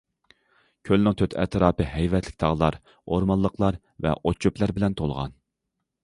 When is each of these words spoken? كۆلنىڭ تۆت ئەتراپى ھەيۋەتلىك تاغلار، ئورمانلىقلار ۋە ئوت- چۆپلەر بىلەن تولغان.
كۆلنىڭ 0.87 1.17
تۆت 1.17 1.33
ئەتراپى 1.41 1.85
ھەيۋەتلىك 1.95 2.39
تاغلار، 2.43 2.77
ئورمانلىقلار 3.17 3.77
ۋە 4.07 4.15
ئوت- 4.31 4.41
چۆپلەر 4.47 4.73
بىلەن 4.79 4.97
تولغان. 5.03 5.37